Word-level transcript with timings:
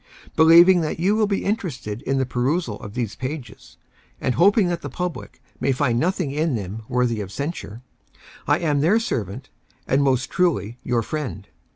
Believing 0.35 0.81
that 0.81 0.99
you 0.99 1.15
will 1.15 1.27
be 1.27 1.45
interested 1.45 2.01
in 2.01 2.17
the 2.17 2.25
perusal 2.25 2.77
of 2.79 2.95
these 2.95 3.15
pages— 3.15 3.77
and 4.19 4.33
hoping 4.33 4.67
that 4.69 4.81
the 4.81 4.89
public 4.89 5.43
may 5.59 5.71
find 5.71 5.99
noth 5.99 6.19
ing 6.19 6.31
in 6.31 6.55
them 6.55 6.81
worthy 6.89 7.21
of 7.21 7.31
censure— 7.31 7.83
I 8.47 8.57
am 8.57 8.79
their 8.81 8.99
servant, 8.99 9.51
and 9.85 10.01
most 10.01 10.31
truly, 10.31 10.79
your 10.83 11.03
friend. 11.03 11.47